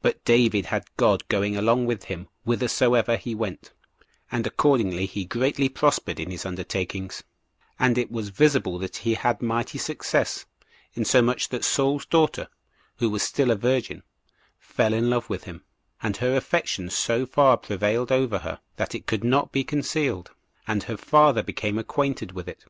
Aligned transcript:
But 0.00 0.24
David 0.24 0.64
had 0.72 0.86
God 0.96 1.28
going 1.28 1.58
along 1.58 1.84
with 1.84 2.04
him 2.04 2.26
whithersoever 2.44 3.18
he 3.18 3.34
went, 3.34 3.74
and 4.32 4.46
accordingly 4.46 5.04
he 5.04 5.26
greatly 5.26 5.68
prospered 5.68 6.18
in 6.18 6.30
his 6.30 6.46
undertakings, 6.46 7.22
and 7.78 7.98
it 7.98 8.10
was 8.10 8.30
visible 8.30 8.78
that 8.78 8.96
he 9.04 9.12
had 9.12 9.42
mighty 9.42 9.76
success, 9.76 10.46
insomuch 10.94 11.50
that 11.50 11.66
Saul's 11.66 12.06
daughter, 12.06 12.48
who 12.96 13.10
was 13.10 13.22
still 13.22 13.50
a 13.50 13.56
virgin, 13.56 14.02
fell 14.58 14.94
in 14.94 15.10
love 15.10 15.28
with 15.28 15.44
him; 15.44 15.66
and 16.02 16.16
her 16.16 16.34
affection 16.34 16.88
so 16.88 17.26
far 17.26 17.58
prevailed 17.58 18.10
over 18.10 18.38
her, 18.38 18.60
that 18.76 18.94
it 18.94 19.06
could 19.06 19.22
not 19.22 19.52
be 19.52 19.62
concealed, 19.64 20.30
and 20.66 20.84
her 20.84 20.96
father 20.96 21.42
became 21.42 21.76
acquainted 21.76 22.32
with 22.32 22.48
it. 22.48 22.64